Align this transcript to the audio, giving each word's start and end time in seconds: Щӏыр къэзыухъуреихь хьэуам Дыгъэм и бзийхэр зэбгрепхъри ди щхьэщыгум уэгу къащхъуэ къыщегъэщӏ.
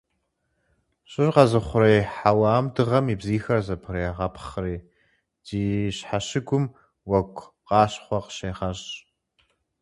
Щӏыр 1.11 1.29
къэзыухъуреихь 1.35 2.11
хьэуам 2.17 2.65
Дыгъэм 2.73 3.05
и 3.13 3.15
бзийхэр 3.19 3.59
зэбгрепхъри 3.65 4.75
ди 5.45 5.61
щхьэщыгум 5.95 6.65
уэгу 7.09 7.49
къащхъуэ 7.67 8.17
къыщегъэщӏ. 8.23 8.89